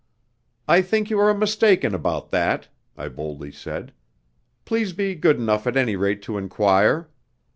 "I 0.67 0.81
think 0.81 1.11
you 1.11 1.19
are 1.19 1.31
mistaken 1.31 1.93
about 1.93 2.31
that," 2.31 2.69
I 2.97 3.07
boldly 3.07 3.51
said. 3.51 3.93
"Please 4.65 4.93
be 4.93 5.13
good 5.13 5.37
enough 5.37 5.67
at 5.67 5.77
any 5.77 5.95
rate 5.95 6.23
to 6.23 6.39
enquire." 6.39 7.11